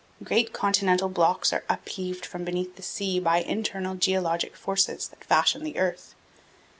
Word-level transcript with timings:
Great 0.23 0.51
continental 0.51 1.07
blocks 1.09 1.53
are 1.53 1.63
upheaved 1.69 2.25
from 2.25 2.43
beneath 2.43 2.75
the 2.75 2.81
sea 2.81 3.19
by 3.19 3.37
internal 3.41 3.93
geologic 3.93 4.55
forces 4.55 5.07
that 5.09 5.23
fashion 5.23 5.63
the 5.63 5.77
earth. 5.77 6.15